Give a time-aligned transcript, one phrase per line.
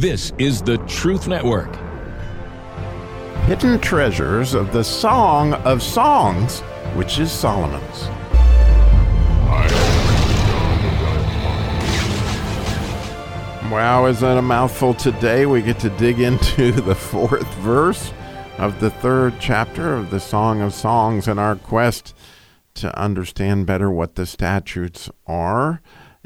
[0.00, 1.76] This is the Truth Network.
[3.44, 6.60] Hidden treasures of the Song of Songs,
[6.94, 8.08] which is Solomon's.
[13.70, 15.44] Wow, is that a mouthful today?
[15.44, 18.10] We get to dig into the fourth verse
[18.56, 22.16] of the third chapter of the Song of Songs in our quest
[22.76, 25.82] to understand better what the statutes are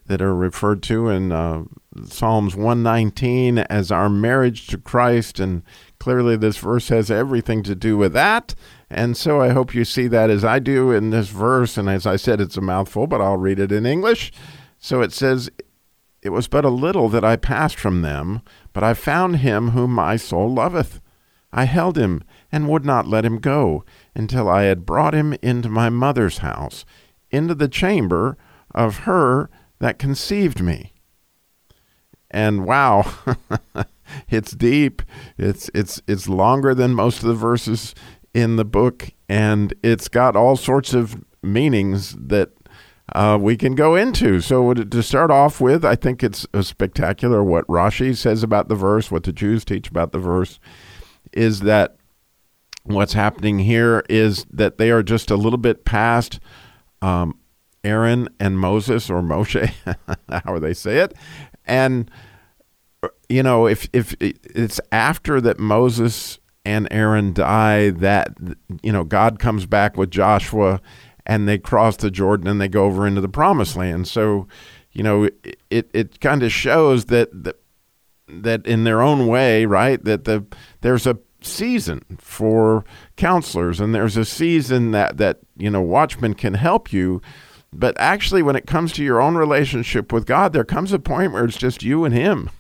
[0.07, 1.65] that are referred to in uh,
[2.07, 5.39] Psalms 119 as our marriage to Christ.
[5.41, 5.63] And
[5.99, 8.55] clearly, this verse has everything to do with that.
[8.91, 11.77] And so I hope you see that as I do in this verse.
[11.77, 14.33] And as I said, it's a mouthful, but I'll read it in English.
[14.79, 15.51] So it says,
[16.23, 18.41] it was but a little that I passed from them,
[18.73, 21.01] but I found him whom my soul loveth.
[21.53, 25.69] I held him and would not let him go until I had brought him into
[25.69, 26.87] my mother's house,
[27.31, 28.39] into the chamber
[28.75, 30.94] of her that conceived me.
[32.35, 33.15] And wow,
[34.29, 35.03] it's deep.
[35.39, 37.95] It's it's it's longer than most of the verses
[38.35, 42.51] in the book, and it's got all sorts of meanings that
[43.13, 44.41] uh, we can go into.
[44.41, 49.13] So, to start off with, I think it's spectacular what Rashi says about the verse,
[49.13, 50.59] what the Jews teach about the verse,
[51.33, 51.97] is that
[52.83, 56.41] what's happening here is that they are just a little bit past
[57.01, 57.39] um,
[57.85, 59.73] Aaron and Moses or Moshe,
[60.29, 61.15] however they say it.
[61.67, 62.11] And,
[63.03, 68.37] uh, you know, if, if it's after that Moses and Aaron die that,
[68.83, 70.81] you know, God comes back with Joshua
[71.27, 74.09] and they cross the Jordan and they go over into the promised land.
[74.09, 74.47] So,
[74.93, 75.29] you know,
[75.71, 77.57] it it kind of shows that that
[78.29, 80.03] that in their own way, right?
[80.05, 80.45] That the
[80.81, 82.85] there's a season for
[83.17, 87.21] counselors and there's a season that that you know watchmen can help you.
[87.77, 91.33] But actually, when it comes to your own relationship with God, there comes a point
[91.33, 92.51] where it's just you and Him.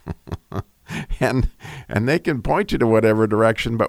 [1.20, 1.48] and
[1.88, 3.88] and they can point you to whatever direction but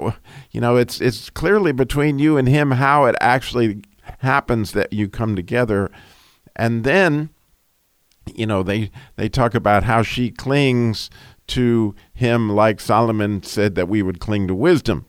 [0.52, 3.82] you know it's it's clearly between you and him how it actually
[4.20, 5.90] happens that you come together.
[6.56, 7.30] And then,
[8.34, 11.10] you know, they, they talk about how she clings
[11.48, 15.06] to him like Solomon said that we would cling to wisdom.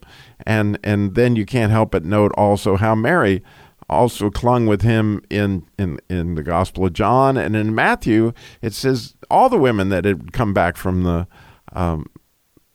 [0.46, 3.42] And, and then you can't help but note also how Mary
[3.88, 7.36] also clung with him in, in, in the Gospel of John.
[7.36, 8.32] And in Matthew,
[8.62, 11.26] it says all the women that had come back from the
[11.72, 12.06] um,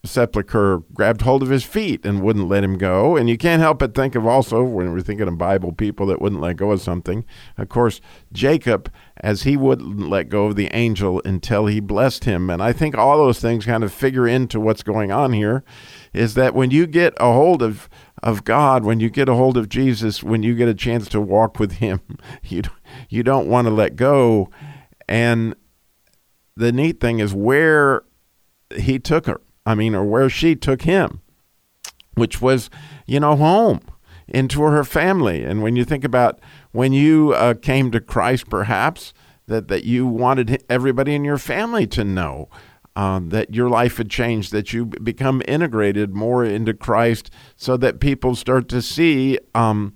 [0.03, 3.15] sepulcher grabbed hold of his feet and wouldn't let him go.
[3.15, 6.21] And you can't help but think of also, when we're thinking of Bible people that
[6.21, 7.23] wouldn't let go of something,
[7.57, 8.01] of course,
[8.31, 12.49] Jacob, as he wouldn't let go of the angel until he blessed him.
[12.49, 15.63] And I think all those things kind of figure into what's going on here
[16.13, 17.87] is that when you get a hold of
[18.23, 21.21] of God, when you get a hold of Jesus, when you get a chance to
[21.21, 22.01] walk with him,
[22.43, 22.61] you
[23.09, 24.49] you don't want to let go.
[25.07, 25.55] And
[26.55, 28.03] the neat thing is where
[28.75, 31.21] he took her I mean, or where she took him,
[32.15, 32.69] which was,
[33.05, 33.81] you know, home
[34.27, 35.43] into her family.
[35.43, 36.39] And when you think about
[36.71, 39.13] when you uh, came to Christ, perhaps
[39.47, 42.49] that, that you wanted everybody in your family to know
[42.95, 47.99] um, that your life had changed, that you become integrated more into Christ so that
[47.99, 49.39] people start to see.
[49.55, 49.93] Um,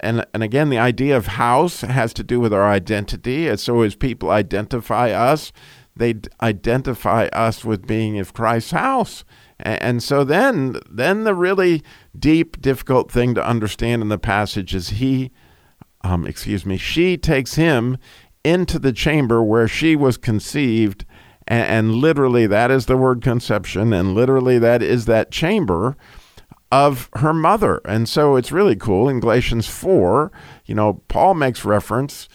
[0.00, 3.48] and, and again, the idea of house has to do with our identity.
[3.48, 5.52] And so as people identify us,
[5.94, 9.24] they identify us with being of Christ's house.
[9.58, 11.82] And so then, then the really
[12.18, 15.30] deep, difficult thing to understand in the passage is he,
[16.00, 17.98] um, excuse me, she takes him
[18.42, 21.04] into the chamber where she was conceived,
[21.50, 25.96] and, and literally that is the word conception, and literally that is that chamber
[26.72, 27.80] of her mother.
[27.84, 29.08] And so it's really cool.
[29.08, 30.32] In Galatians 4,
[30.64, 32.28] you know, Paul makes reference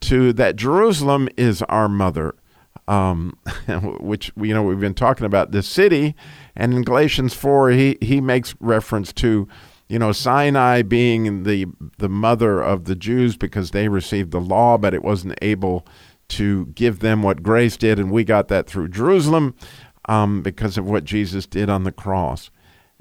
[0.00, 2.34] to that Jerusalem is our mother
[2.88, 3.38] um,
[4.00, 6.14] which you know we've been talking about this city,
[6.56, 9.48] and in Galatians four he he makes reference to
[9.88, 11.66] you know Sinai being the
[11.98, 15.86] the mother of the Jews because they received the law, but it wasn't able
[16.32, 19.54] to give them what grace did, and we got that through Jerusalem
[20.06, 22.50] um, because of what Jesus did on the cross.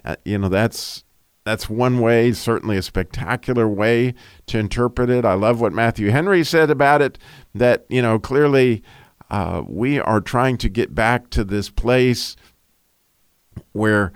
[0.04, 1.04] Uh, you know that's
[1.44, 4.14] that's one way, certainly a spectacular way
[4.48, 5.26] to interpret it.
[5.26, 7.18] I love what Matthew Henry said about it.
[7.56, 8.84] That you know clearly
[9.30, 12.36] uh, we are trying to get back to this place
[13.72, 14.12] where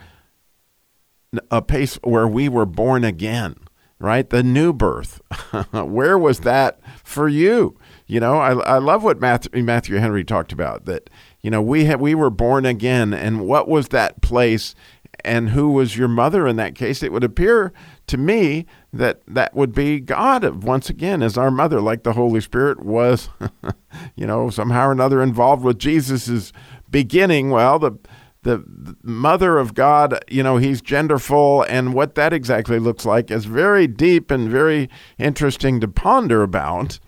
[1.49, 3.55] a place where we were born again,
[3.99, 4.29] right?
[4.29, 5.21] The new birth.
[5.71, 7.77] where was that for you?
[8.07, 11.09] You know, I, I love what Matthew, Matthew Henry talked about that,
[11.41, 13.13] you know, we have, we were born again.
[13.13, 14.75] And what was that place
[15.23, 17.01] and who was your mother in that case?
[17.01, 17.73] It would appear
[18.07, 22.41] to me that that would be God once again as our mother, like the Holy
[22.41, 23.29] Spirit was,
[24.15, 26.53] you know, somehow or another involved with Jesus's
[26.89, 27.49] beginning.
[27.49, 27.97] Well, the
[28.43, 33.31] the, the mother of God, you know, he's genderful, and what that exactly looks like
[33.31, 34.87] is very deep and very
[35.17, 36.99] interesting to ponder about.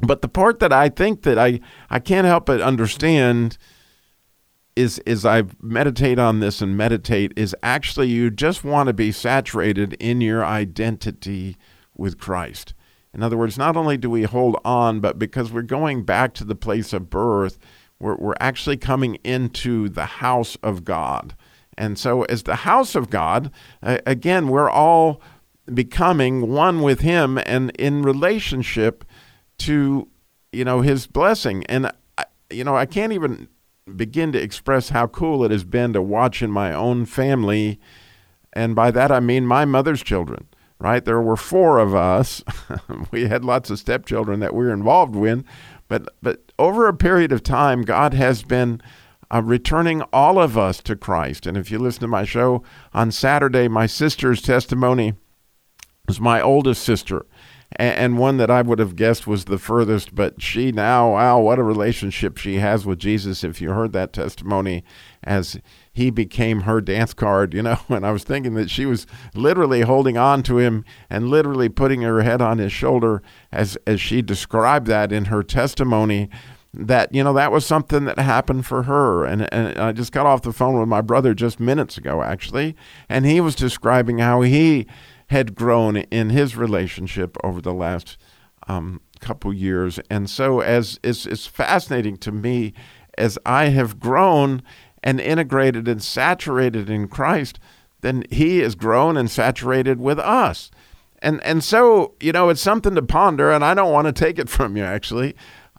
[0.00, 1.60] But the part that I think that I,
[1.90, 3.58] I can't help but understand
[4.76, 9.10] is is I meditate on this and meditate is actually you just want to be
[9.10, 11.56] saturated in your identity
[11.96, 12.74] with Christ.
[13.12, 16.44] In other words, not only do we hold on, but because we're going back to
[16.44, 17.58] the place of birth,
[17.98, 21.34] we're, we're actually coming into the house of God.
[21.76, 23.50] And so, as the house of God,
[23.82, 25.20] again, we're all
[25.72, 29.04] becoming one with Him and in relationship
[29.58, 30.08] to,
[30.52, 31.64] you know, His blessing.
[31.66, 31.90] And,
[32.50, 33.48] you know, I can't even
[33.96, 37.78] begin to express how cool it has been to watch in my own family.
[38.52, 40.48] And by that, I mean my mother's children
[40.80, 41.04] right?
[41.04, 42.42] There were four of us.
[43.10, 45.44] we had lots of stepchildren that we were involved with,
[45.88, 48.80] but but over a period of time, God has been
[49.32, 51.46] uh, returning all of us to Christ.
[51.46, 52.62] And if you listen to my show
[52.94, 55.14] on Saturday, my sister's testimony
[56.06, 57.26] was my oldest sister.
[57.76, 61.58] And one that I would have guessed was the furthest, but she now, wow, what
[61.58, 63.44] a relationship she has with Jesus.
[63.44, 64.84] If you heard that testimony,
[65.22, 65.60] as
[65.92, 67.78] he became her dance card, you know.
[67.90, 72.02] And I was thinking that she was literally holding on to him and literally putting
[72.02, 73.22] her head on his shoulder
[73.52, 76.30] as as she described that in her testimony
[76.72, 80.26] that you know that was something that happened for her and and I just got
[80.26, 82.76] off the phone with my brother just minutes ago actually
[83.08, 84.86] and he was describing how he
[85.28, 88.16] had grown in his relationship over the last
[88.66, 92.74] um, couple years and so as it's, it's fascinating to me
[93.18, 94.62] as I have grown
[95.02, 97.58] and integrated and saturated in Christ,
[98.00, 100.70] then He is grown and saturated with us.
[101.20, 104.38] And and so you know it's something to ponder, and I don't want to take
[104.38, 105.34] it from you actually.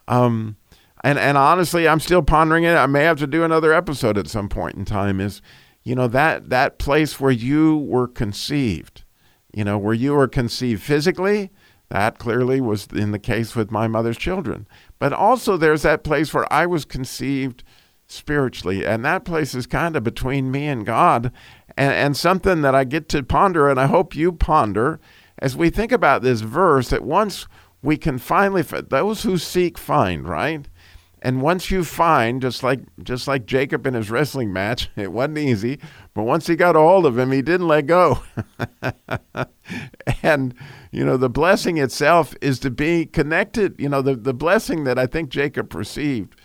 [0.08, 0.58] Um,
[1.02, 2.76] and and honestly, I'm still pondering it.
[2.76, 5.22] I may have to do another episode at some point in time.
[5.22, 5.42] Is
[5.84, 9.04] you know that that place where you were conceived,
[9.54, 11.52] you know where you were conceived physically.
[11.90, 14.68] That clearly was in the case with my mother's children.
[15.00, 17.64] But also, there's that place where I was conceived
[18.06, 18.86] spiritually.
[18.86, 21.32] And that place is kind of between me and God,
[21.78, 25.00] and, and something that I get to ponder, and I hope you ponder
[25.40, 27.48] as we think about this verse that once
[27.82, 30.68] we can finally, those who seek find, right?
[31.22, 35.40] And once you find, just like just like Jacob in his wrestling match, it wasn't
[35.40, 35.80] easy,
[36.14, 38.24] but once he got a hold of him, he didn't let go.
[40.24, 40.54] and
[40.92, 43.76] you know, the blessing itself is to be connected.
[43.80, 46.36] You know, the, the blessing that I think Jacob received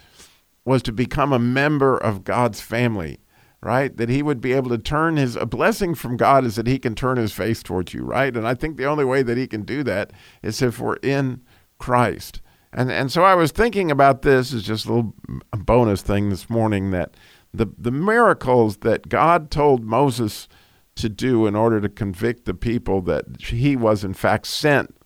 [0.65, 3.21] was to become a member of God's family,
[3.61, 3.97] right?
[3.97, 6.79] That he would be able to turn his a blessing from God is that he
[6.79, 8.35] can turn his face towards you, right?
[8.35, 10.13] And I think the only way that he can do that
[10.43, 11.43] is if we're in
[11.79, 12.41] Christ.
[12.75, 15.15] And and so I was thinking about this as just a little
[15.53, 17.17] bonus thing this morning that
[17.53, 20.49] the the miracles that God told Moses
[20.97, 24.97] to do in order to convict the people that he was in fact sent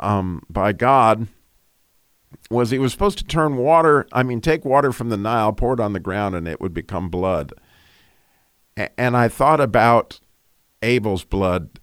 [0.00, 1.28] um, by God
[2.50, 5.74] was he was supposed to turn water, I mean, take water from the Nile, pour
[5.74, 7.52] it on the ground, and it would become blood.
[8.76, 10.20] And I thought about
[10.82, 11.80] Abel's blood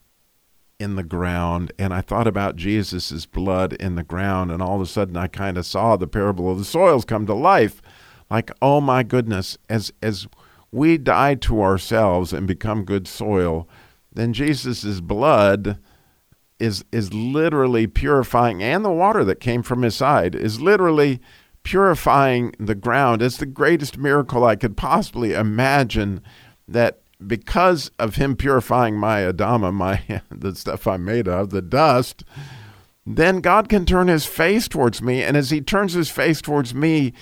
[0.84, 4.82] in the ground, and I thought about Jesus' blood in the ground, and all of
[4.82, 7.82] a sudden I kind of saw the parable of the soils come to life.
[8.30, 10.28] Like, oh my goodness, as as
[10.72, 13.68] we die to ourselves and become good soil,
[14.12, 15.80] then Jesus' blood
[16.60, 21.20] is is literally purifying and the water that came from his side is literally
[21.64, 23.22] purifying the ground.
[23.22, 26.22] It's the greatest miracle I could possibly imagine
[26.68, 32.24] that because of him purifying my Adama, my the stuff I'm made of, the dust,
[33.06, 35.22] then God can turn his face towards me.
[35.22, 37.14] And as he turns his face towards me,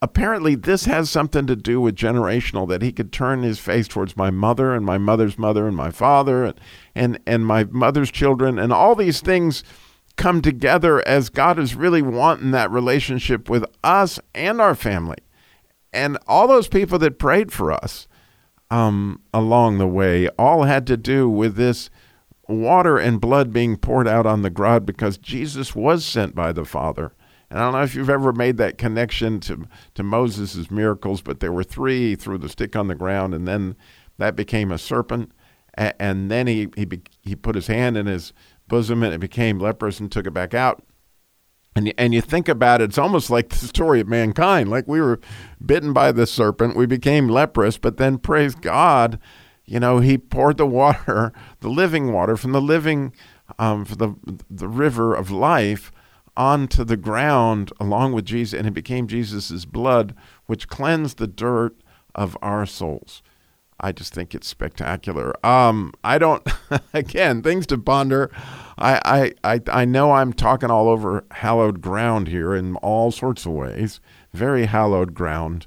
[0.00, 4.16] apparently this has something to do with generational that he could turn his face towards
[4.16, 6.60] my mother and my mother's mother and my father and
[6.94, 9.62] and, and my mother's children and all these things
[10.16, 15.18] come together as God is really wanting that relationship with us and our family
[15.92, 18.08] and all those people that prayed for us
[18.72, 21.90] um, along the way all had to do with this
[22.48, 26.64] water and blood being poured out on the ground because Jesus was sent by the
[26.64, 27.12] Father
[27.52, 31.40] and I don't know if you've ever made that connection to to Moses' miracles, but
[31.40, 32.14] there were three.
[32.14, 33.76] Threw the stick on the ground, and then
[34.16, 35.32] that became a serpent.
[35.74, 36.88] And, and then he he
[37.20, 38.32] he put his hand in his
[38.68, 40.82] bosom, and it became leprous, and took it back out.
[41.74, 44.70] And and you think about it, it's almost like the story of mankind.
[44.70, 45.20] Like we were
[45.64, 49.18] bitten by the serpent, we became leprous, but then praise God,
[49.64, 53.12] you know, He poured the water, the living water from the living,
[53.58, 54.14] um, for the
[54.50, 55.90] the river of life
[56.36, 60.14] onto the ground along with Jesus, and it became Jesus' blood,
[60.46, 61.76] which cleansed the dirt
[62.14, 63.22] of our souls.
[63.82, 65.34] I just think it's spectacular.
[65.44, 66.46] Um, I don't,
[66.94, 68.30] again, things to ponder.
[68.78, 73.44] I, I, I, I know I'm talking all over hallowed ground here in all sorts
[73.44, 74.00] of ways,
[74.32, 75.66] very hallowed ground,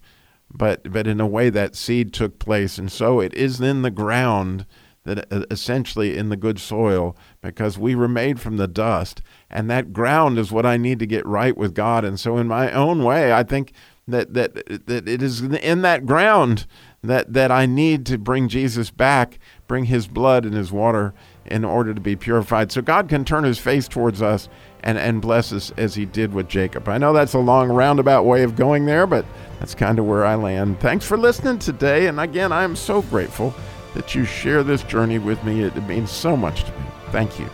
[0.50, 2.77] but, but in a way that seed took place.
[2.77, 4.65] And so it is in the ground
[5.05, 9.69] that uh, essentially in the good soil because we were made from the dust and
[9.69, 12.72] that ground is what I need to get right with God and so in my
[12.72, 13.72] own way I think
[14.07, 14.55] that that
[14.88, 16.67] that it is in that ground
[17.07, 21.13] that that I need to bring Jesus back, bring his blood and his water
[21.45, 22.71] in order to be purified.
[22.71, 24.50] So God can turn his face towards us
[24.81, 26.88] and, and bless us as he did with Jacob.
[26.88, 29.25] I know that's a long roundabout way of going there, but
[29.59, 30.79] that's kind of where I land.
[30.79, 32.07] Thanks for listening today.
[32.07, 33.53] And again, I am so grateful
[33.93, 35.63] that you share this journey with me.
[35.63, 36.85] It, it means so much to me.
[37.12, 37.50] Thank you.